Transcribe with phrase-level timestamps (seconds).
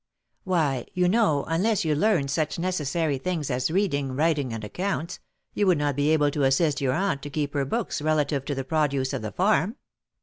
[0.45, 5.19] "Why, you know, unless you learned such necessary things as reading, writing, and accounts,
[5.53, 8.55] you would not be able to assist your aunt to keep her books relative to
[8.55, 9.75] the produce of the farm."